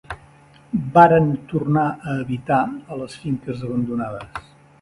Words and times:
Varen 0.95 1.27
tornar 1.51 1.85
a 2.07 2.17
habitar 2.23 2.63
a 2.97 3.01
les 3.03 3.19
finques 3.27 3.63
abandonades. 3.69 4.53